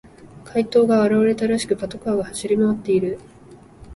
[0.45, 3.19] 怪盗が現れたらしく、パトカーが走り回っている。